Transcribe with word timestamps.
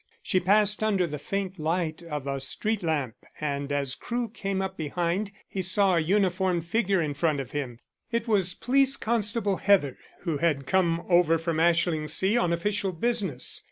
She 0.23 0.39
passed 0.39 0.81
under 0.81 1.05
the 1.05 1.19
faint 1.19 1.59
light 1.59 2.01
of 2.01 2.25
a 2.25 2.39
street 2.39 2.81
lamp, 2.81 3.13
and 3.39 3.71
as 3.71 3.93
Crewe 3.93 4.29
came 4.29 4.59
up 4.59 4.75
behind 4.75 5.31
he 5.47 5.61
saw 5.61 5.95
a 5.95 5.99
uniformed 5.99 6.65
figure 6.65 6.99
in 6.99 7.13
front 7.13 7.39
of 7.39 7.51
him. 7.51 7.77
It 8.11 8.27
was 8.27 8.55
Police 8.55 8.97
Constable 8.97 9.57
Heather 9.57 9.99
who 10.21 10.37
had 10.37 10.65
come 10.65 11.05
over 11.07 11.37
from 11.37 11.57
Ashlingsea 11.59 12.35
on 12.35 12.51
official 12.51 12.91
business. 12.93 13.59